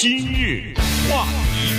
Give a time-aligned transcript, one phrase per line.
[0.00, 0.72] 今日
[1.10, 1.74] 话题，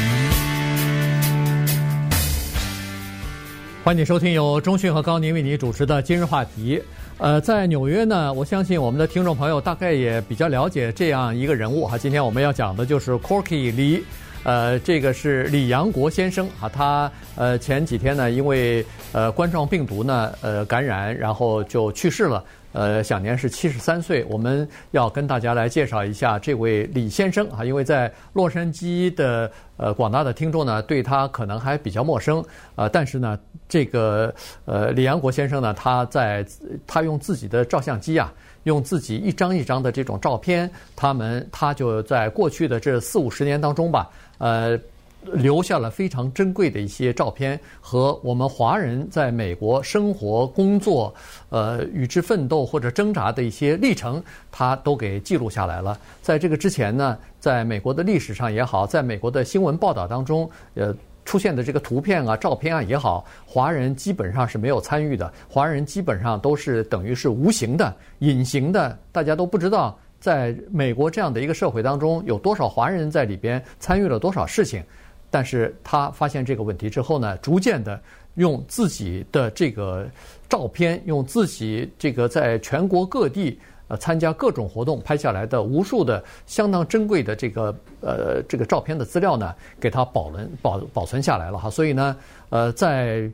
[3.82, 6.84] 欢迎收听由中讯和高宁为你主持的今日话题。
[7.18, 11.98] 呃，在纽约呢，我相信我们的听众朋友大概也比较了解这样一个人物哈。
[11.98, 14.04] 今天我们要讲的就是 Corky 李。
[14.44, 24.26] 呃，这个是李阳国先生啊，他呃前几天呢，因为呃冠状病毒呢呃感染，然后就去世了，呃享年是七十三岁。
[24.30, 32.44] 我们要跟大家来介绍一下这位李先生啊，因为在洛杉矶的呃广大的听众呢，对他可能还比较陌生，
[32.76, 34.34] 呃，但是呢，这个
[34.66, 36.46] 呃李阳国先生呢，他在
[36.86, 38.34] 他用自己的照相机啊。
[38.64, 44.78] 用自己一张一张的这种照片，他们他就在过去的这四五十年当中吧，呃，
[45.24, 51.14] 留下了非常珍贵的一些照片和我们华人在美国生活、工作、
[51.50, 55.98] 呃与之奋斗或者挣扎的一些历程，他都给记录下来了。
[56.22, 60.96] 在这个之前呢，在美国的历史上也好，在美国的新闻报道当中，呃。
[61.26, 65.32] 出现的这个图片啊、照片啊也好，华人基本上是没有参与的。
[65.48, 74.84] 华人基本上都是等于是无形的、隐形的，大家都不知道，在美国这样的一个社会当中，有多少华人在里边参与了多少事情。
[75.30, 78.00] 但是他发现这个问题之后呢，逐渐的
[78.36, 80.08] 用自己的这个
[80.48, 83.60] 照片，用自己这个在全国各地。
[83.92, 91.72] 呃，参加各种活动拍下来的无数的相当珍贵的这个呃这个照片的资料呢，给它保存保保存下来了哈。
[91.72, 92.16] 所以呢，
[92.50, 93.28] 呃，在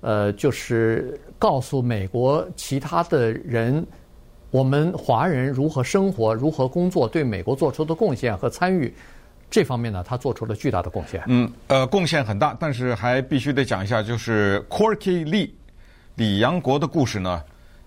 [0.00, 3.84] 呃就是告诉美国其他的人，
[4.52, 8.94] 我们华人如何生活、如何工作，对美国做出的贡献和参与
[9.50, 11.22] 这方面呢，他做出了巨大的贡献。
[11.26, 15.50] 嗯，呃，贡献很大，但是还必须得讲一下，就是 Corky Lee
[16.14, 17.42] 李阳国的故事呢，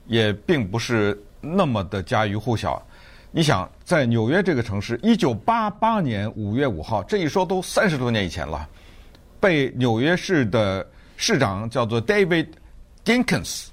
[0.08, 1.18] 也并不是。
[1.42, 2.86] 那么的家喻户晓，
[3.32, 8.68] 你想在纽约这个城市，一九八八年五月五号，这一说都三十多年以前了，
[9.40, 10.86] 被纽约市的
[11.16, 12.48] 市长叫做 David
[13.06, 13.68] Dinkins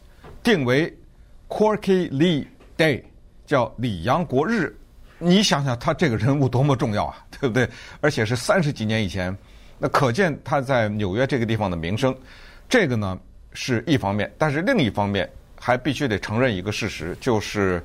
[0.45, 0.97] 定为
[1.49, 2.47] Corky Lee
[2.79, 3.03] Day，
[3.47, 4.73] 叫李阳国日。
[5.19, 7.69] 你想想他这个人物多么重要啊， 对不对？
[8.01, 9.37] 而且是三十几年以前，
[9.79, 12.17] 那可见他在纽约这个地方的名声。
[12.69, 13.19] 这个呢
[13.53, 15.29] 是一方面，但是另一方面。
[15.59, 17.83] 还必须得承认一个事实，就是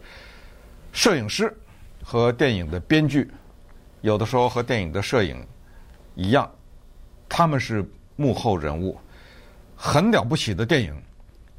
[0.92, 1.52] 摄影师
[2.04, 3.32] 和电影的编剧，
[4.02, 5.42] 有的时候和电影的摄影
[6.14, 6.52] 一样，
[7.30, 7.84] 他们是
[8.18, 9.00] 幕后人物。
[9.74, 10.94] 很了不起的电影，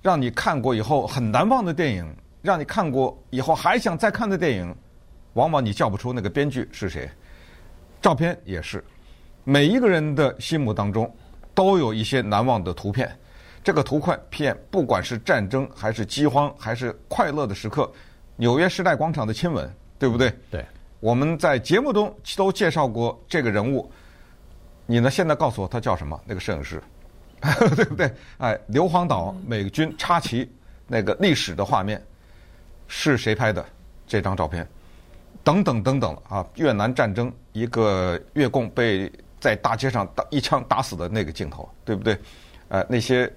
[0.03, 4.77] 让你看过以后很难忘的电影，让你看过以后还想再看的电影，
[5.35, 7.09] 往往你叫不出那个编剧是谁。
[8.01, 8.85] 照片也是，
[9.45, 11.13] 每一个人的心目当中
[11.55, 13.11] 都有一些难忘的图片。
[13.65, 17.91] 这个图片，不管是战争还是饥荒，还是快乐的时刻，
[18.35, 20.33] 纽约时代广场的亲吻，对不对？
[20.51, 20.65] 对。
[20.99, 23.91] 我们在节目中都介绍过这个人物，
[24.87, 25.11] 你呢？
[25.11, 26.21] 现在告诉我他叫什么？
[26.25, 26.83] 那个摄影师，
[27.75, 28.13] 对不对？
[28.39, 30.49] 哎，硫磺岛美军插旗
[30.89, 32.05] 那个历史的画面
[32.89, 33.65] 是谁拍的？
[34.07, 34.69] 这张照片，
[35.45, 36.47] 等等等等啊！
[36.55, 39.11] 越南战争一个越共被
[39.41, 42.19] 在大街上打一枪打死的那个镜头，对不对？
[42.69, 43.31] 呃，那些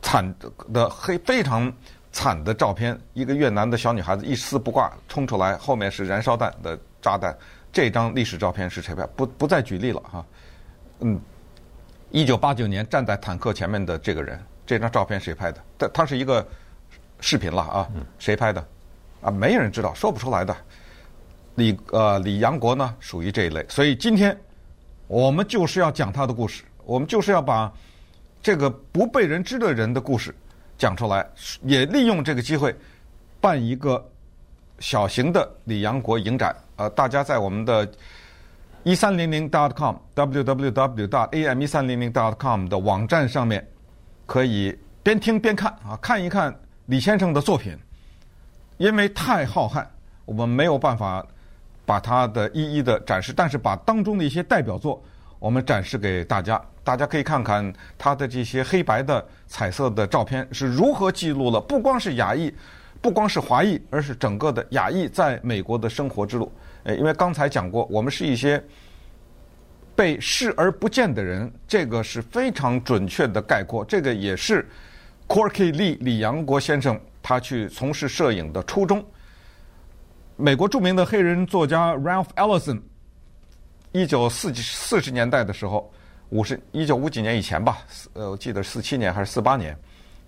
[0.00, 0.34] 惨
[0.72, 1.72] 的黑非常
[2.12, 7.36] 惨的照片，一个越南的小女孩子一丝不挂冲出来，后面是燃烧弹的炸弹。
[7.70, 9.06] 这张历史照片是谁拍？
[9.08, 10.24] 不不再举例了哈。
[11.00, 11.20] 嗯，
[12.10, 15.62] 一九八九年站在坦克前面的这个人，这张照片谁拍的？
[15.76, 16.46] 他他是一个
[17.20, 18.64] 视频了啊，谁拍的？
[19.20, 20.56] 啊，没人知道，说不出来的。
[21.54, 24.38] 李呃李阳国呢，属于这一类，所以今天
[25.06, 27.72] 我们就是要讲他的故事，我们就是要把。
[28.40, 30.32] 这个不被人知的人的故事
[30.78, 31.28] 讲出来，
[31.64, 32.74] 也利用这个机会
[33.40, 34.02] 办一个
[34.78, 36.54] 小型的李阳国影展。
[36.76, 37.86] 呃，大家在我们的
[38.84, 43.68] 一三零零 dot com www 大 am 一三零零 dot com 的网站上面
[44.24, 46.54] 可以边听边看啊，看一看
[46.86, 47.76] 李先生的作品，
[48.78, 49.84] 因为太浩瀚，
[50.24, 51.24] 我们没有办法
[51.84, 55.02] 把它的一一的展示，但是把当中的一些代表作
[55.38, 56.60] 我们展示给大家。
[56.84, 62.50] 大家可以看看他的这些黑白的彩色的照片是如何记录了不光是亚裔，
[63.02, 66.50] 不光是华裔，而是整个的亚裔在美国的生活之路。
[66.84, 68.62] 诶，因为刚才讲过，我们是一些
[69.94, 73.84] 被视而不见的人，这个是非常准确的概括。
[73.84, 74.66] 这个也是
[75.26, 76.98] Corky Lee 李阳国先生
[77.28, 79.04] 他去从事摄影的初衷。
[80.34, 82.80] 美国著名的黑人作家 Ralph Ellison，
[83.92, 85.92] 一九四四十年代的时候。
[86.30, 87.78] 五十一九五几年以前吧，
[88.14, 89.76] 呃，我记得四七年还是四八年，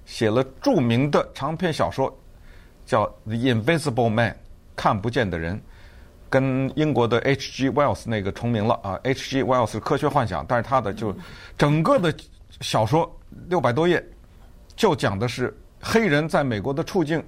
[0.05, 2.15] 写了著名的长篇小说，
[2.85, 4.33] 叫《The Invisible Man》，
[4.77, 5.59] 看不见的人。
[6.29, 7.71] 跟英国的 H.G.
[7.71, 9.43] Wells 那个重名了啊，H.G.
[9.43, 11.15] Wells 是科学幻想，但是他的就
[11.57, 12.15] 整个的
[12.61, 13.11] 小说
[13.49, 14.03] 六百多页，
[14.77, 17.23] 就讲的是黑人在美国的处境，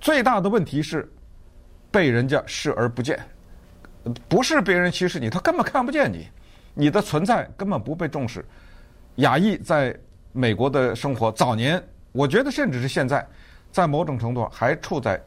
[0.00, 1.08] 最大的问题是
[1.90, 3.18] 被人家视而不见，
[4.28, 6.26] 不是别人歧视你，他根本看不见你，
[6.74, 8.44] 你的存在根本不被重视。
[9.16, 9.96] 亚裔在
[10.32, 11.82] 美国的生活早年，
[12.12, 13.26] 我觉得甚至是现在，
[13.70, 15.20] 在某种程度还处在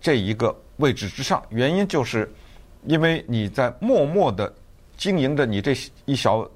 [0.00, 1.42] 这一个位置之上。
[1.50, 2.28] 原因就是，
[2.84, 4.52] 因为你在默默的
[4.96, 6.48] 经营着你这一小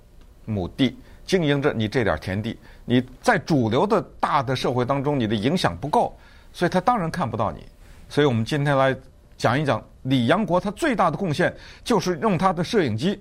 [0.45, 6.17] 亩地，经营着你这点田地，你在主流的大的社会当中，你的影响不够，
[6.53, 7.65] 所以他当然看不到你。
[8.09, 8.97] 所以我们今天来
[9.37, 13.21] 讲一讲李阳国，他最大的贡献就是用他的摄影机，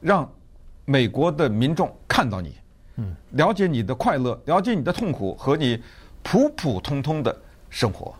[0.00, 0.30] 让
[0.84, 2.54] 美国的民众看到你。
[2.96, 5.82] 嗯，了解你的快乐，了解你的痛苦和你
[6.22, 7.36] 普普通通的
[7.70, 8.14] 生活。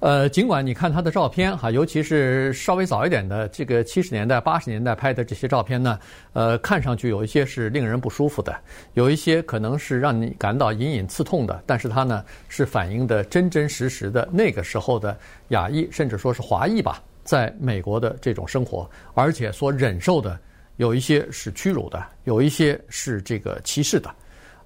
[0.00, 5.98] 呃，尽管你看他的照片哈，尤其是稍微早一点的这个七十年代、八十年代拍的这些照片呢，
[6.32, 8.58] 呃，看上去有一些是令人不舒服的，
[8.94, 11.62] 有一些可能是让你感到隐隐刺痛的。
[11.66, 15.16] 但是它呢，是反映的真真实实的那个时候的
[15.48, 20.38] 亚裔，甚至说是华裔吧，在美国的这种生活，而且所忍受的。
[20.76, 24.10] 有一些是屈辱的，有一些是这个歧视的，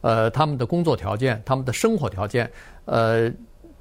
[0.00, 2.48] 呃，他们的工作条件、他们的生活条件，
[2.84, 3.28] 呃，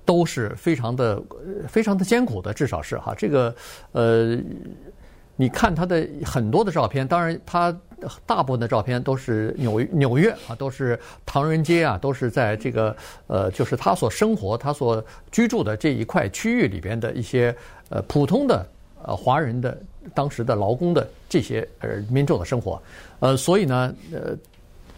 [0.05, 1.21] 都是非常的、
[1.67, 3.13] 非常的艰苦的，至少是哈。
[3.17, 3.55] 这个，
[3.91, 4.38] 呃，
[5.35, 7.75] 你看他的很多的照片，当然他
[8.25, 12.95] 大部分的照片都是纽纽约啊，都是唐人街啊，都是在这个
[13.27, 17.56] 呃，就是他所生活、他所居住的这一块区域里边的一些
[17.89, 18.65] 呃普通的。
[19.06, 19.77] 呃，华人的
[20.13, 22.81] 当时的劳工的这些呃民众的生活，
[23.19, 24.33] 呃，所以呢，呃，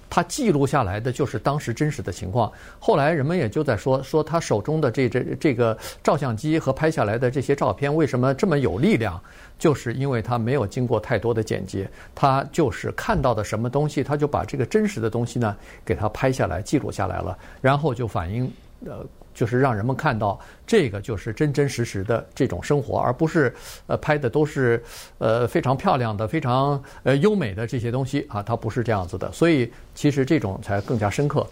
[0.10, 2.52] 他记录下来的就是当时真实的情况。
[2.80, 9.22] 后来人们也就在说，说他手中的这这这个照相机和拍下来的这些照片为什么这么有力量，
[9.57, 18.51] 就是因为他没有经过太多的剪辑，他就是看到的什么东西，他就把这个真实的东西呢给他拍下来记录下来了，然后就反映
[18.86, 19.06] 呃。
[19.36, 23.54] 就是让人们看到这个就是真真实实的这种生活，而不是
[23.86, 24.84] 呃拍的都是
[25.20, 29.32] 呃非常漂亮的、非常呃优美的这些东西啊，它不是这样子的。
[29.32, 31.46] 所以其实这种才更加深刻。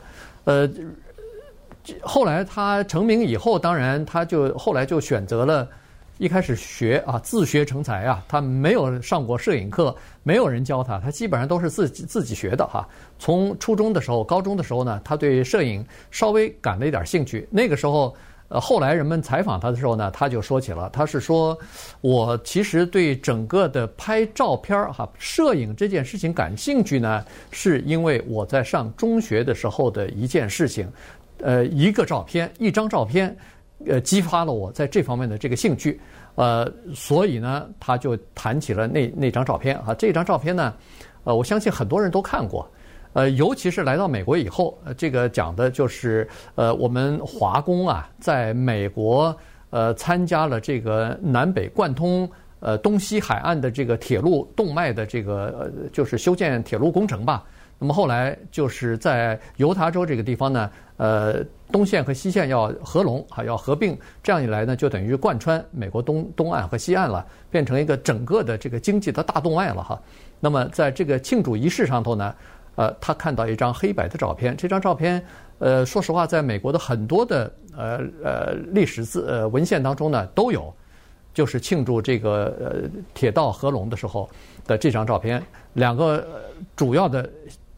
[0.46, 0.68] 呃，
[2.02, 5.68] 后来他成名以后，当然他就后来就选择了。
[6.20, 12.88] 一开始学啊，自学成才啊，他没有上过摄影课，没有人教他，他基本上都是自己自己学的哈。
[13.18, 17.48] 从初中的时候、高中的时候呢，他对摄影稍微感了一点兴趣。
[17.50, 18.16] 那个时候，
[18.48, 21.58] 呃，后来人们采访他的时候呢，他就说起了，他是说，
[22.02, 30.88] 我其实对整个的拍照片儿哈，摄影这件事情感兴趣呢，是因为我在上中学的时候的一件事情，
[31.40, 33.36] 呃，一个照片，一张照片。
[33.88, 36.00] 呃，激发了我在这方面的这个兴趣，
[36.36, 39.94] 呃，所以呢，他就谈起了那那张照片啊。
[39.94, 40.74] 这张照片呢，
[41.24, 42.70] 呃，我相信很多人都看过，
[43.14, 49.36] 呃，尤其是来到美国以后，呃，这个讲的就是呃，我们华工啊，在美国
[49.70, 57.44] 呃参加了这个南北贯通呃东西海岸的这个铁路动脉的这个呃，就是修建铁路工程吧。
[57.84, 70.02] 那么后来就是在犹他州这个地方呢，呃，东线和西线要合拢啊，要合并，这样一来呢，就等于贯穿美国东东岸和西岸了，变成一个整个的这个经济的大动脉了哈。
[70.40, 72.34] 那么在这个庆祝仪式上头呢，
[72.76, 75.22] 呃，他看到一张黑白的照片，这张照片，
[75.60, 80.74] 呃，说实话，在美国的很多的呃呃历史字呃文献当中呢都有，
[81.34, 84.30] 就是庆祝这个呃铁道合拢的时候
[84.66, 86.26] 的这张照片，两个
[86.78, 87.30] 主要的。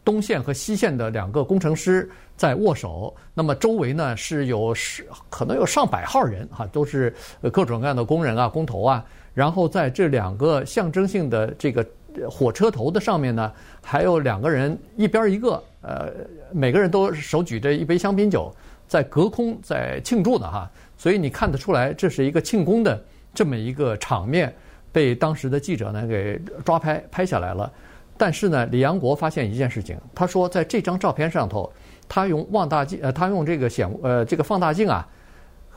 [0.05, 7.13] 东线和西线的两个工程师在握手，那么周围呢是有十可能有上百号人哈，都是
[7.51, 9.03] 各种各样的工人啊、工头啊。
[9.33, 11.85] 然后在这两个象征性的这个
[12.29, 16.09] 火车头的上面呢，还有两个人一边一个，呃，
[16.53, 18.53] 每个人都手举着一杯香槟酒，
[18.87, 20.71] 在隔空在庆祝呢哈。
[20.97, 24.53] 所以你看得出来，这是一个庆功的这么一个场面，
[24.91, 27.69] 被当时的记者呢给抓拍拍下来了。
[28.17, 31.69] 但是呢，李阳国发现一件事情，他说在这张照片上头，
[32.07, 35.05] 他用望大镜，呃，他用这个显，呃，这个放大镜啊，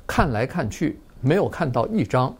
[0.06, 2.32] 看来看去没有看到一张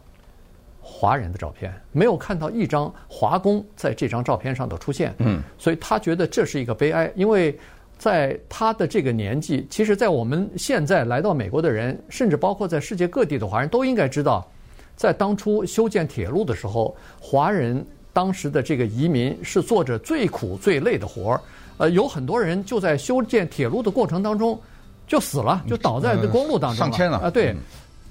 [0.79, 5.13] 华人的照片，没有看到一张华工在这张照片上头出现。
[5.17, 7.59] 嗯，所以他觉得这是一个悲哀，因为
[7.97, 14.49] 在他的这个年纪，其实，在我们现在来到美国的人，甚至包括在世界各地的华人都应该知道，
[14.95, 17.85] 在当初修建铁路的时候，华人。
[18.19, 21.41] 当时的这个移民是做着最苦最累的活儿，
[21.77, 24.59] 呃，有很多人就在修建铁路的过程当中
[25.07, 26.91] 就死了，就倒在这公路当中了。
[26.91, 27.29] 上千了啊！
[27.29, 27.55] 对，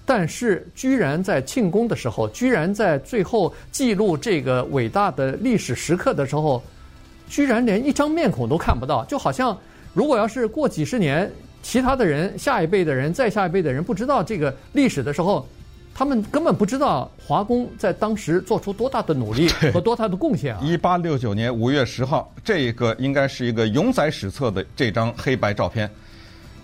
[0.06, 6.62] 但是居然在庆功的时候，居然在最后记录这个伟大的历史时刻的时候，
[7.28, 9.54] 居然连一张面孔都看不到，就好像
[9.92, 11.30] 如果要是过几十年，
[11.62, 15.46] 其他的人、下一辈的人、再下一辈的人不知道这个历史的时候。
[15.99, 20.61] 他们根本不知道华工在当时做出多大的努力 和多大的贡献啊！
[20.62, 25.90] 一八六九年五月十号，这个应该是一个永载史册的这张黑白照片。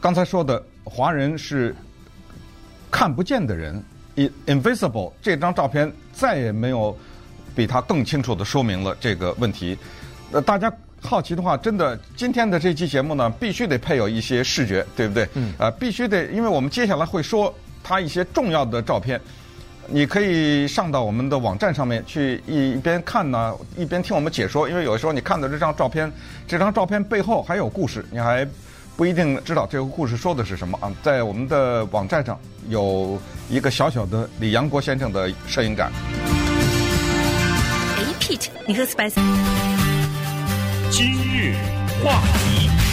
[0.00, 1.74] 刚才说的华人是
[2.92, 3.82] 看不见的人
[4.46, 5.10] ，invisible。
[5.20, 6.96] 这张照片再也没有
[7.56, 9.76] 比它更清楚的说明了这个问题。
[10.30, 15.28] 呃，大家好奇的话，真的今天的这期节目呢，必须得配有一些视觉，对不对？
[15.34, 15.52] 嗯。
[15.58, 17.52] 呃，必须得，因为我们接下来会说。
[17.84, 19.20] 他一些重要的照片，
[19.86, 24.66] 你可以上到我们的网站上面去，一边看呢，一边听我们解说。
[24.68, 26.10] 因为有的时候你看到这张照片，
[26.48, 28.48] 这张照片背后还有故事，你还
[28.96, 30.90] 不一定知道这个故事说的是什么啊。
[31.02, 35.92] 在我们的网站上有一个小小的李阳国先生的摄影展。
[37.96, 39.14] 哎，Pete，你和 Spice？
[40.90, 41.54] 今日
[42.02, 42.83] 话题。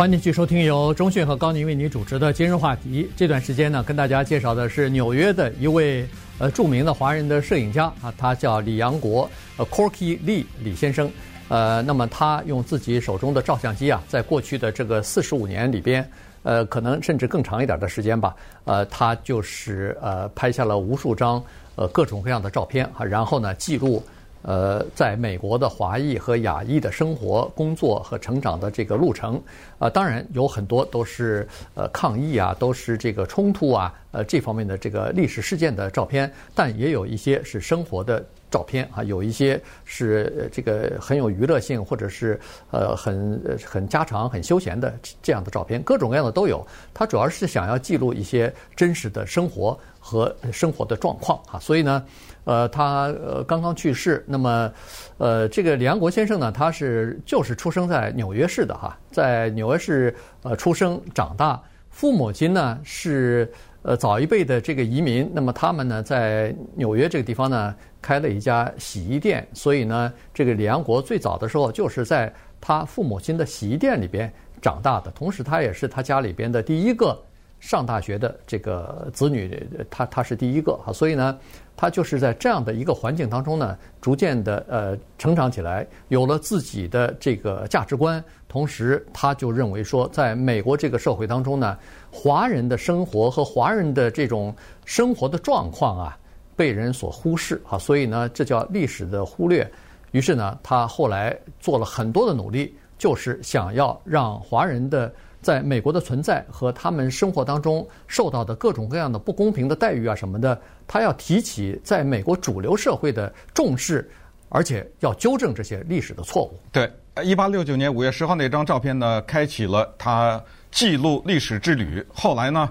[0.00, 3.06] 欢迎继续收听由中讯和高宁为你主持的今日话题。
[3.14, 11.10] 这段时间呢，跟大家介绍的是纽约的一位呃著名的华人的摄影家啊，他叫李阳国，呃，Corky Lee 李先生。
[11.50, 16.10] 呃，那么他用自己手中的照相机啊，在过去的这个四十五年里边，
[16.44, 21.44] 呃，可能甚至更长一点的时间吧，呃，他就是呃拍下了无数张
[21.76, 24.02] 呃各种各样的照片啊，然后呢记录。
[24.42, 29.40] 呃，在美国的华裔和亚裔的生活、工作和成长的这个路程，
[29.78, 46.66] 啊、当然有很多都是呃抗议啊，都是这个冲突啊，呃这方面的这个历史事件的照片，但也有一些是生活的照片啊，有一些是这个很有娱乐性，或者是呃很很家常、很休闲的这样的照片，各种各样的都有。
[46.94, 52.02] 他主要是想要记录一些真实的生活和生活的状况啊，所以呢。
[52.50, 54.24] 呃，他呃刚刚去世。
[54.26, 54.72] 那么，
[55.18, 61.62] 呃，这个李安国先生呢，他是就是出生在纽约市的哈，在纽约市呃出生长大。
[61.90, 63.48] 父母亲呢是
[63.82, 75.08] 呃早一辈的这个移民，那么他们呢在纽约这个地方呢开了一家洗衣店，所以呢，这个李安国最早的时候就是在他父母亲的洗衣店里边长大的。
[75.12, 77.16] 同时，他也是他家里边的第一个
[77.60, 81.38] 上大学的这个子女，他他是第一个哈，所以呢。
[81.80, 88.22] 他就是在这样的一个环境当中呢，逐渐的呃成长起来，有了自己的这个价值观。
[88.46, 91.78] 同时，他就认为说，在美国这个社会当中呢，
[92.10, 96.18] 华人的生活和华人的这种生活的状况啊，
[96.54, 99.66] 被人所忽视啊，所以呢，这叫历史的忽略。
[100.10, 105.10] 于是呢，他后来做了很多的努力，就是想要让华人的。
[105.42, 114.10] 在美国的存在和他们生活当中受到的各种各样的不公平的待遇啊什么的，他要提起在美国主流社会的重视，
[114.50, 116.60] 而且要纠正这些历史的错误。
[116.70, 116.92] 对，
[117.24, 122.04] 一八六九年五月十号那张照片呢，开启了他记录历史之旅。
[122.12, 122.70] 后来呢，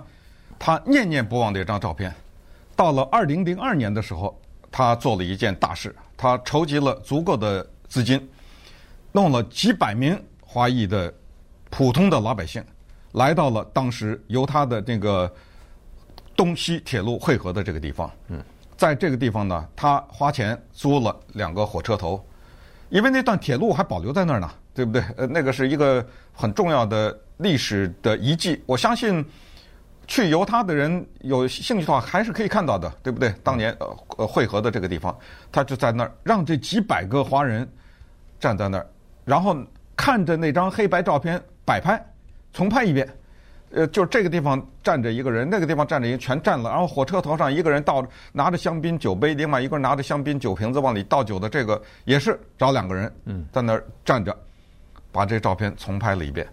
[0.59, 2.13] 他念念不忘这张照片。
[2.75, 4.39] 到了二零零二年的时候，
[4.71, 8.29] 他做了一件大事，他筹集了足够的资金，
[9.11, 11.11] 弄了几百名华裔的。
[11.69, 12.63] 普通的老百姓
[13.13, 15.31] 来到了当时由他的这个
[16.35, 18.11] 东西铁路汇合的这个地方。
[18.27, 18.41] 嗯，
[18.77, 22.23] 在这个地方呢，他花钱租了两个火车头，
[22.89, 25.03] 因为那段铁路还保留在那儿呢，对不对？
[25.17, 28.61] 呃，那个是一个很重要的历史的遗迹。
[28.65, 29.25] 我相信
[30.07, 33.33] 去犹他的人有兴趣的话，还是可以看到的，对不对？
[33.43, 35.17] 当年呃呃汇合的这个地方，
[35.51, 37.67] 他就在那儿，让这几百个华人
[38.39, 38.87] 站在那儿，
[39.25, 39.57] 然后
[39.95, 41.41] 看着那张黑白照片。
[41.69, 42.03] 摆拍，
[42.51, 43.07] 重拍一遍，
[43.69, 46.67] 呃，就这个地方站着一个人，那个地方站着一个人，全站了。
[46.67, 54.35] 然后火车头上一个人倒拿着香槟酒杯，另外一个人拿着香槟酒瓶子往里倒酒的，这个也是找两个人，嗯，在那儿站着，
[55.11, 56.47] 把这照片重拍了一遍。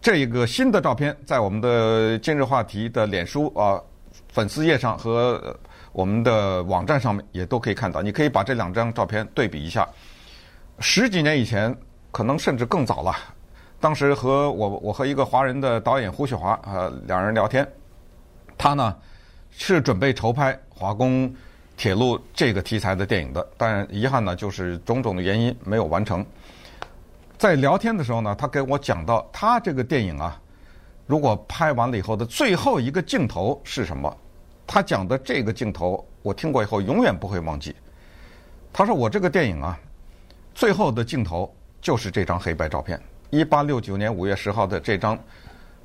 [0.00, 3.78] 这个新的照片在我们的今日话题的脸书啊
[4.30, 5.54] 粉丝页上和
[5.92, 8.00] 我们的网站上面也都可以看到。
[8.00, 9.86] 你可以把这两张照片对比一下，
[10.78, 11.76] 十几年以前，
[12.10, 13.14] 可能甚至更早了。
[13.82, 17.68] 当时和我，我和一个华人的导演胡雪华，呃，两人聊天，
[18.56, 18.96] 他呢
[19.50, 21.34] 是准备筹拍华工
[21.76, 26.24] 铁路这个题材的电影的，但遗憾呢就是种种的原因没有完成。
[27.36, 30.40] 在聊天的时候呢，他跟我讲到他这个电影啊，
[31.08, 34.16] 如果拍完了以后的最后一个镜头是什么？
[34.64, 37.74] 他讲的这个镜头，我听过以后永远不会忘记。
[38.72, 39.76] 他说我这个电影啊，
[40.54, 42.96] 最后的镜头就是这张黑白照片。
[43.32, 45.18] 一八六九年五月十号的这张，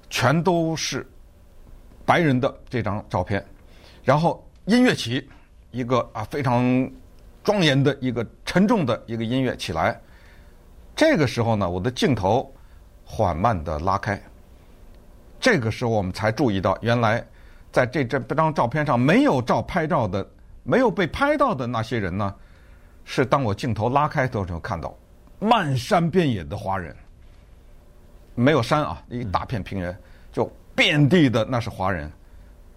[0.09, 1.09] 全都是
[2.05, 3.43] 白人的这张照片，
[4.03, 5.25] 然后音乐起，
[5.71, 6.61] 一个啊非常
[7.45, 9.97] 庄严的一个沉重的一个音乐起来，
[10.93, 12.53] 这个时候呢，我的镜头
[13.05, 14.21] 缓慢的拉开，
[15.39, 17.25] 这个时候我们才注意到，原来
[17.71, 20.29] 在这这张照片上没有照拍照的，
[20.63, 22.35] 没有被拍到的那些人呢，
[23.05, 24.93] 是当我镜头拉开的时候看到，
[25.39, 26.93] 漫山遍野的华人。
[28.39, 29.97] 没有山啊，一大片平原，
[30.31, 32.11] 就遍地的那是华人，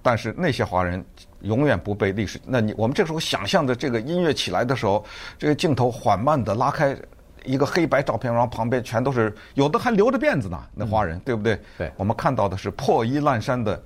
[0.01, 1.05] 但是那些华人
[1.43, 2.41] 永远不被历史。
[2.47, 5.05] 那你我们这时候想象的这个音乐起来的时候，
[5.39, 6.97] 这个镜头缓慢的拉开
[7.45, 11.61] 一个黑白照片，然后旁边全都是有的还留着辫子呢，那华人、嗯、对不对？
[11.77, 13.81] 对，我们看到的是破衣烂衫的、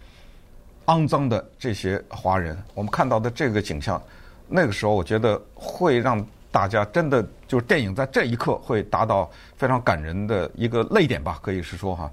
[0.86, 4.00] 肮脏的这些华人，我们看到的这个景象，
[4.46, 6.24] 那个时候我觉得会让。
[6.54, 7.20] 大家真的
[7.54, 12.10] 就是电影在这一刻会达到非常感人的一个泪点吧，可以是说哈，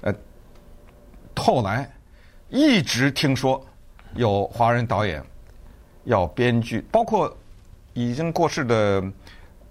[0.00, 0.12] 呃，
[1.36, 1.88] 后来
[2.48, 3.64] 一直听说
[4.16, 5.22] 有华人导演
[6.06, 7.32] 要编剧，包括
[7.92, 9.00] 已经过世的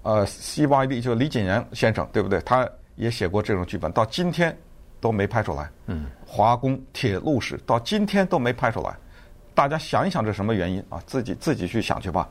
[0.03, 1.01] 呃 C.Y.B.
[1.01, 2.39] 就李锦源先生，对不对？
[2.43, 4.57] 他也写过这种剧本，到今天
[5.01, 5.69] 都没拍出来。
[5.87, 8.95] 嗯，华工铁路史到今天都没拍出来，
[9.53, 11.03] 大家想一想这什么原因啊？
[11.05, 12.25] 自己自己去想去吧，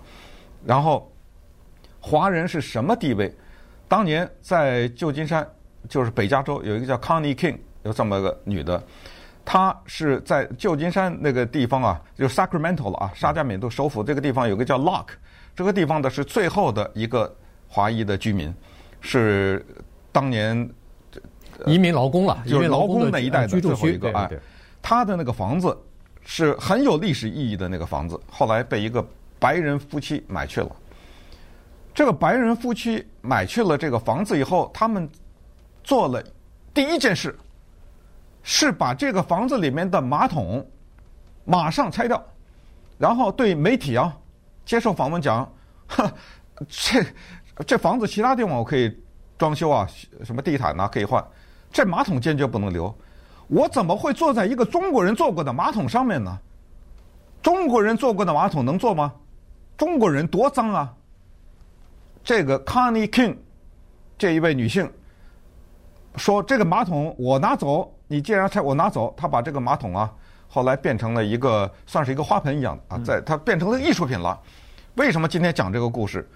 [0.64, 1.06] 然后。
[2.00, 3.34] 华人是什么地位？
[3.88, 5.46] 当年在旧金山，
[5.88, 8.82] 就是北加州，有一个叫 Connie King，有这么个女的，
[9.44, 15.14] 她是在旧金山那个地方啊，就 Sacramento 了啊，沙加缅度首府这个地方有个叫 Locke，
[15.56, 17.34] 这个地方的是最后的一个
[17.66, 18.54] 华裔的居民，
[19.00, 19.64] 是
[20.12, 20.68] 当年
[21.66, 24.30] 移民劳工了，就是劳工那一代的最后一个啊。
[24.82, 25.76] 他的那个房子
[26.24, 29.04] 是很有历史意义的那个房子，后来被一个
[29.38, 30.70] 白人夫妻买去了。
[31.98, 35.10] 这个白人夫妻买去了这个房子以后，他们
[35.82, 36.22] 做了
[36.72, 37.36] 第一件事，
[38.44, 40.64] 是把这个房子里面的马桶
[41.44, 42.24] 马上拆掉，
[42.98, 44.16] 然后对媒体啊
[44.64, 45.44] 接受访问讲
[45.90, 46.08] ：“呵，
[46.68, 47.04] 这
[47.66, 48.96] 这房子其他地方我可以
[49.36, 49.84] 装修啊，
[50.22, 51.20] 什么地毯呐可以换，
[51.72, 52.96] 这马桶坚决不能留。
[53.48, 56.38] 我怎么会坐在一个中国人坐过的马桶上面呢？
[57.42, 59.12] 中国人坐过的马桶能坐吗？
[59.76, 60.94] 中国人多脏啊！”
[62.28, 63.34] 这个 Connie King
[64.18, 64.92] 这一位女性
[66.16, 70.12] 说：“这个马桶我拿走，你既然拆，我拿走。”她把这个马桶啊，
[70.46, 74.38] 后来变成了一个算是一个花盆一样啊，在它变成了艺术品了。
[74.96, 76.28] 为什么今天讲这个故事？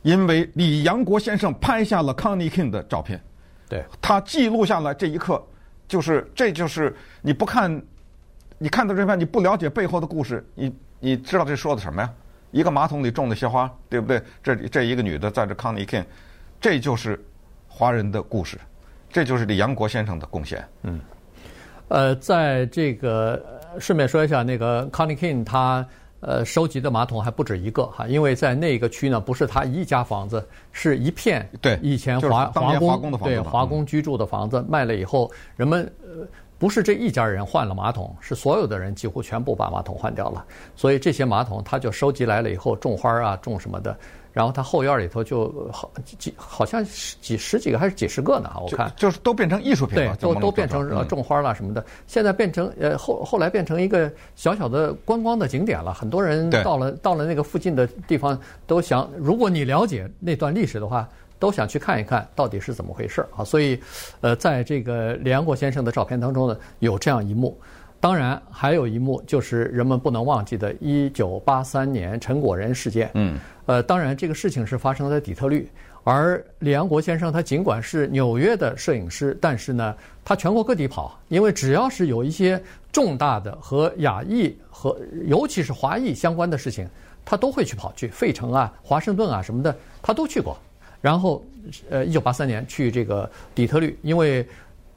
[0.00, 3.22] 因为李阳国先生拍下了 Connie King 的照片，
[3.68, 5.46] 对，他记录下来这一刻，
[5.86, 7.82] 就是这就是你不看，
[8.56, 12.10] 你看到这片，你不了解背后的故事，你你知道这说的什么呀？
[12.54, 14.22] 一个马桶里种的鲜花，对不对？
[14.40, 16.04] 这这一个女的在这康尼 king，
[16.60, 17.20] 这就是
[17.66, 18.56] 华人的故事，
[19.10, 20.64] 这就是李阳国先生的贡献。
[20.84, 21.00] 嗯，
[21.88, 23.44] 呃，在这个
[23.80, 25.84] 顺便说一下，那个康尼 king 他
[26.20, 36.24] 呃收集的马桶还不止一个哈，因为在那个区呢，不是他一家房子，是一片对以前华华工对华工居住的房子卖了以后，人们呃。
[36.64, 40.42] 不是这一家人换了马桶，是所有的人几乎全部把马桶换掉了。
[40.74, 43.94] 所以这些马桶他就收集来了以后种花啊，种什么的。
[44.32, 48.50] 然后他后院里头就好几好像十几十几个还是几十个呢？
[48.62, 51.82] 我看就，就是都变成艺术品了，对，都都变成呃种花了什么的。
[51.82, 55.92] 嗯、现在变成呃后后来变成一个小小的观光的景点了。
[55.92, 61.06] 很多人到了到了那个附近的地方都想，如果你了解那段历史的话。
[61.44, 63.44] 都想去看一看到底是怎么回事啊！
[63.44, 63.78] 所以，
[64.22, 67.54] 呃，在这个李阳国先生的照片当中呢，有这样一幕。
[68.00, 73.10] 当然，还有一幕就是人们不能忘记的1983年陈果仁事件。
[73.12, 73.38] 嗯。
[73.66, 75.68] 呃，当然，这个事情是发生在底特律，
[76.02, 82.58] 而李安国先生他尽管是纽约的摄影师，但是呢，他全国各地跑，因为只要是有一些
[82.90, 86.88] 重大的和亚裔和尤其是华裔相关的事情，
[87.22, 90.56] 他都会去跑去费城啊、华盛顿啊什么的，他都去过。
[91.04, 91.44] 然后，
[91.90, 94.42] 呃，一九八三年去这个底特律，因为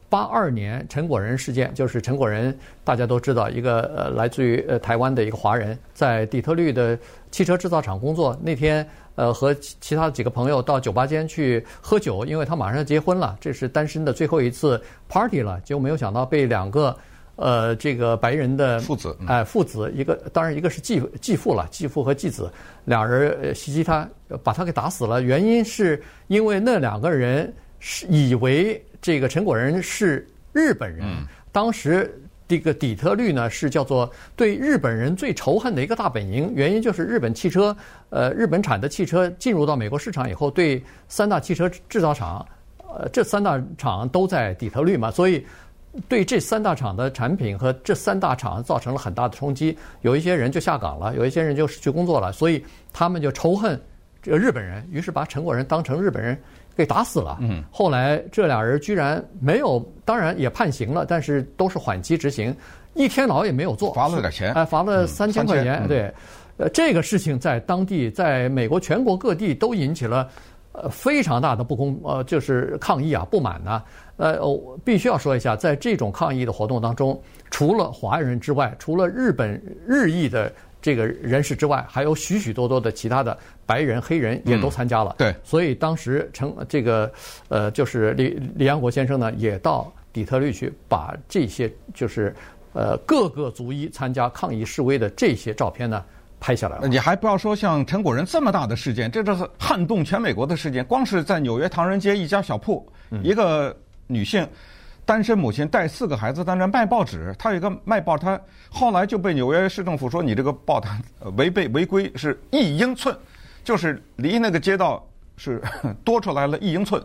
[0.07, 6.97] 八二年陈果仁事件，就是陈果仁大家都知道，一个呃来自于呃台湾的一个华人，在底特律的
[7.29, 8.39] 汽车制造厂工作。
[8.41, 16.97] 那天呃和其他几个朋友到酒吧间去喝酒，因为他马上要结婚了，这是单身的最后一次 party 了，结果没有想到被两个。
[17.37, 22.51] 呃，这个白人的父子，哎，父子一个，当然一个是继继父了，继父和继子
[22.83, 24.09] 俩人袭击他，
[24.43, 25.21] 把他给打死了。
[25.21, 31.05] 原因是因为那两个人是以为这个陈果仁是日本人。
[31.51, 32.11] 当时
[32.47, 37.75] 这个底特律呢是叫做对日本人最仇恨的一个大本营，原因就是日本汽车，
[38.09, 42.43] 呃，日本产的汽车进入到美国市场以后，对三大汽车制造厂，
[42.79, 45.45] 呃，这三大厂都在底特律嘛，所以。
[46.07, 53.79] 对这三大厂的产品和这三大厂造成了很大的冲击，有一些人就下岗了，有一些人就失去工作了，所以他们就仇恨
[54.21, 56.37] 这个日本人，于是把陈果仁当成日本人
[56.75, 57.37] 给打死了。
[57.41, 62.55] 嗯，后来这俩人居然没有，当然也判刑了，但是都是缓期执行，
[62.93, 65.87] 一天牢也没有坐，罚了点钱，哎，罚了三千块钱。
[65.87, 66.13] 对，
[66.57, 70.29] 呃，这个事情在当地，在美国全国各地都引起了。
[70.79, 73.85] 呃，非常大的不公，呃，就是抗议啊，不满呢、啊。
[74.17, 83.35] 呃，我必须要说一下，在这种抗议的活动当中，除了华人之外，除了日本日裔的这个人士之外，还有许许多多的其他的
[83.65, 85.15] 白人、黑人也都参加了。
[85.17, 87.11] 嗯、对，所以当时成这个
[87.49, 92.35] 呃，就是李李安国先生呢，也到底特律去把这些就是
[92.73, 96.05] 呃各个族裔参加抗议示威的这些照片呢。
[96.39, 96.87] 拍下来了。
[96.87, 100.85] 你还不要说像陈果仁这么大的事件，这是撼动全美国的事件。
[100.85, 102.87] 光是在纽约唐人街一家小铺，
[103.23, 104.47] 一个女性，
[105.05, 107.33] 单身母亲带四个孩子在那卖报纸。
[107.39, 111.01] 她有一个卖报摊，后来就被纽约市政府说你这个报摊
[111.35, 113.17] 违背违规，是一英寸，
[113.63, 115.05] 就是离那个街道
[115.37, 115.61] 是
[116.03, 117.01] 多出来了一英寸，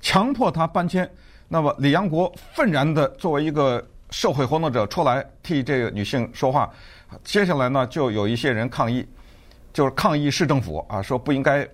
[0.00, 1.10] 强迫她搬迁。
[1.48, 6.70] 那么李阳国愤然的作为一个社会活动者出来替这个女性说话。
[7.24, 9.06] 接下来呢，就有一些人抗议，
[9.72, 11.68] 就是抗议市政府啊，说不应该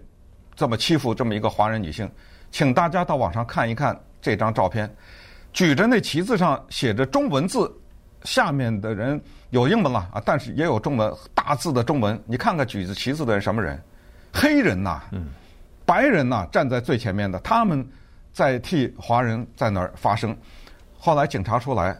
[0.54, 2.10] 这么欺负这么一个华人女性。
[2.50, 4.90] 请大家到网上看一看这张照片，
[5.52, 7.70] 举着那旗子上写着中文字，
[8.22, 9.20] 下面的人
[9.50, 12.18] 有英文了啊，但是也有中文大字的中文。
[12.24, 13.82] 你看看举着旗子的人什么人？
[14.32, 15.02] 黑人呐，
[15.84, 17.86] 白人呐，站在最前面的，他们
[18.32, 20.36] 在替华人在那儿发声。
[20.98, 21.96] 后来警察出来，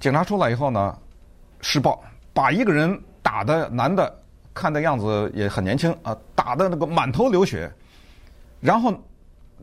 [0.00, 0.98] 警察出来以后呢，
[1.60, 2.02] 施暴。
[2.34, 4.18] 把一个人打的男的，
[4.54, 7.70] 看的样子也很年轻啊，打的那个满头流血，
[8.60, 8.92] 然后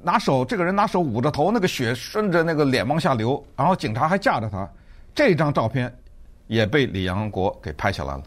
[0.02, 4.70] 拿手这个人拿手捂着头，那个血顺着那个脸往下流，然后警察还架着他，
[5.14, 5.94] 这张照片
[6.48, 8.24] 也被李阳国给拍下来了，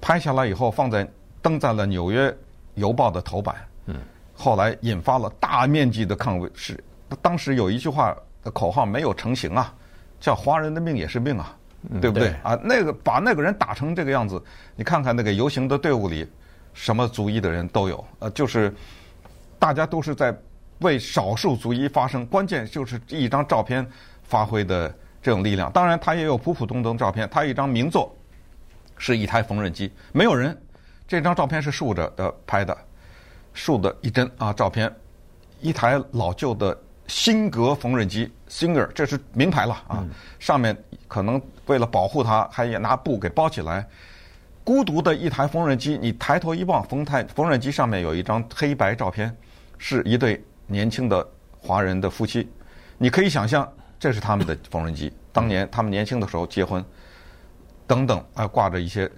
[0.00, 1.08] 拍下来以后放在
[1.40, 2.36] 登在了《纽约
[2.74, 3.96] 邮报》的头版，嗯，
[4.34, 6.82] 后来引发了大面积的抗议，是
[7.22, 9.72] 当时有一句话的口号没有成型啊，
[10.20, 11.56] 叫“华人的命也是命啊”。
[12.00, 12.58] 对不对，对啊？
[12.62, 14.42] 那个把那个人打成这个样子，
[14.74, 16.26] 你看看那个游行的队伍里，
[16.72, 18.04] 什么族裔的人都有。
[18.18, 18.74] 呃，就是
[19.58, 20.36] 大家都是在
[20.80, 22.24] 为少数族裔发声。
[22.26, 23.86] 关键就是一张照片
[24.22, 24.88] 发挥的
[25.22, 25.70] 这种力量。
[25.72, 27.28] 当然，他也有普普通通照片。
[27.30, 28.14] 他一张名作
[28.96, 30.56] 是一台缝纫机，没有人。
[31.06, 32.76] 这张照片是竖着的拍的，
[33.52, 34.90] 竖的一帧啊，照片
[35.60, 36.78] 一台老旧的。
[37.06, 40.02] 辛格缝纫机，Singer，这是名牌了啊！
[40.38, 43.86] 上面可能为了保护它，还也拿布给包起来。
[44.64, 49.36] 孤独的一台缝纫机，你抬头一望，缝太缝纫机上面有一张黑白照片，
[49.76, 51.26] 是一对年轻的
[51.60, 52.50] 华人的夫妻。
[52.96, 56.82] 你可以想象，这是他们的缝纫机，当年他们年轻的时候结婚，
[57.86, 59.10] 等等啊，挂着一些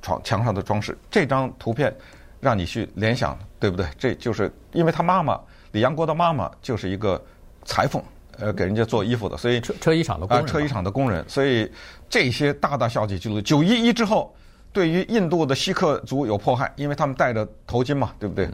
[0.00, 0.96] 床墙上的装饰。
[1.10, 1.92] 这张图片
[2.38, 3.84] 让你去联想，对不对？
[3.98, 5.40] 这就是因为他妈妈。
[5.76, 7.22] 李阳国的妈妈就是一个
[7.66, 8.02] 裁缝，
[8.38, 11.70] 呃，给人家做衣服的，所以车车衣厂的工人，车衣厂的工人，所以
[12.08, 13.38] 这些大大小小记录。
[13.42, 14.34] 九一一之后，
[14.72, 18.48] 对于印度的锡克族有迫害，因为他们戴着头巾嘛，对不对？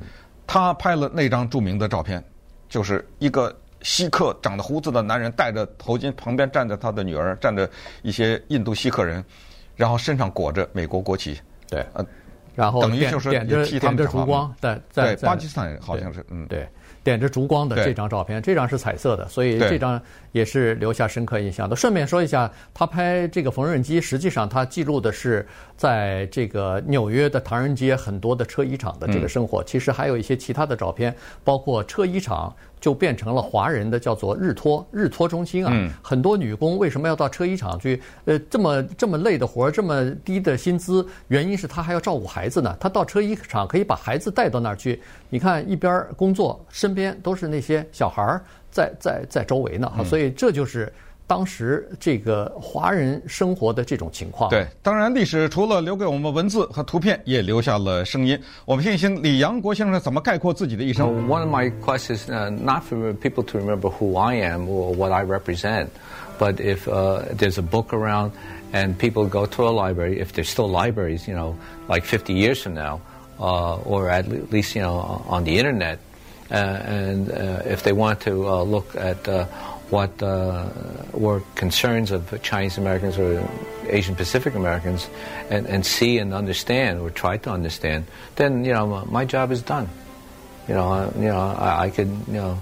[0.49, 2.21] 他拍了那张著名的照片，
[2.69, 7.71] 就是一个锡克长着胡子的男人戴着头巾，旁边站着他的女儿，站着
[8.03, 9.25] 一些印度锡克人，
[9.77, 12.05] 然后身上裹着美国国旗，对，呃，
[12.57, 13.31] 然后等于就是
[13.65, 16.69] 替他们点着烛光，在在，巴基斯坦好像是，嗯，对。
[17.05, 20.01] 点着烛光的这张照片，这张是彩色的，所以这张
[20.33, 21.75] 也是留下深刻印象的。
[21.75, 29.62] 顺便说一下，他拍这个缝纫机，实际上他记录的是在这个纽约的唐人街很多的车衣厂的这个生活。
[29.64, 35.73] 其实还有一些其他的照片，包括车衣厂就变成了华人的叫做日托日托中心啊。
[36.03, 38.01] 很多女工为什么要到车衣厂去？
[38.25, 42.77] 呃，这么这么累的活，这么低的薪资，原因是她还要照顾孩子呢。
[42.81, 46.92] 她到车衣厂可以把孩子带到那儿去，你看一边工作身。
[46.92, 50.92] 边都是那些小孩儿在在在周围呢，所以这就是
[51.27, 54.51] 当时这个华人生活的这种情况。
[54.51, 58.38] 对，当然历史除了留给我们文字和图片，也留下了声音。
[58.66, 61.27] 我们听一听李阳国先生怎么概括自己的一生。
[61.27, 62.29] One of my questions,
[62.62, 65.87] not for people to remember who I am or what I represent,
[66.38, 66.85] but if
[67.38, 68.33] there's a book around
[68.75, 71.57] and people go to a library, if there's still libraries, you know,
[71.88, 73.01] like 50 years from now,
[73.38, 75.99] or at least, you know, on the internet.
[76.52, 79.17] Uh, and uh, if they want to uh, look at
[79.89, 80.12] what
[81.13, 83.41] were concerns of Chinese Americans or
[83.89, 85.10] Asian Pacific Americans
[85.50, 89.62] and, and see and understand or try to understand, then you know my job is
[89.62, 89.88] done.
[90.67, 92.58] You know, you know I, I could you know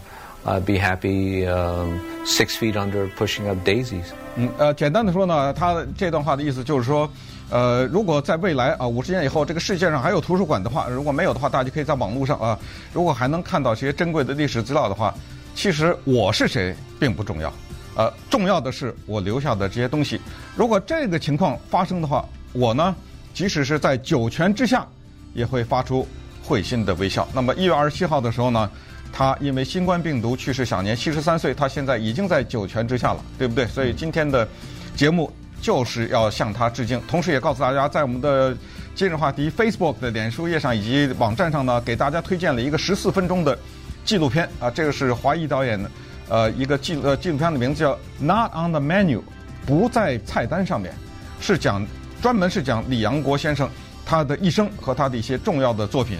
[0.45, 4.13] uh, be happy um, six feet under pushing up daisies.
[4.35, 7.09] 嗯，呃，简单的说呢，他这段话的意思就是说，
[7.50, 12.58] 呃，如果在未来啊五十年以后，这个世界上还有图书馆的话，如果没有的话，大家可以在网络上啊，
[12.92, 15.12] 如果还能看到这些珍贵的历史资料的话，
[15.54, 17.52] 其实我是谁并不重要，
[17.96, 20.20] 呃，重要的是我留下的这些东西。
[20.54, 22.94] 如果这个情况发生的话，我呢，
[23.34, 24.86] 即使是在九泉之下，
[25.34, 26.06] 也会发出
[26.42, 27.26] 会心的微笑。
[27.34, 28.70] 那么一月二十七号的时候呢，
[29.12, 31.52] 他因为新冠病毒去世，享年七十三岁。
[31.52, 33.66] 他现在已经在九泉之下了，对不对？
[33.66, 34.46] 所以今天的
[34.94, 35.30] 节目
[35.60, 38.56] 就是要向他致敬，同时也告诉大家，在我们的
[38.94, 43.58] 今日话题 Facebook 的脸书页上以及网站上呢，给大家推荐了一个十四分钟的
[44.04, 45.90] 纪录片啊，这个是华裔导演的，
[46.28, 49.18] 呃，一个纪呃纪录片的名字叫《Not on the Menu》，
[49.66, 50.94] 不在菜单上面，
[51.40, 51.86] 是讲
[52.22, 53.68] 专门是讲李阳国先生
[54.04, 56.18] 他的一生和他的一些重要的作品，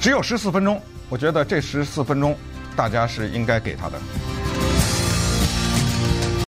[0.00, 0.80] 只有十四分钟。
[1.10, 2.34] 我觉得这十四分钟，
[2.74, 4.53] 大家是应该给他的。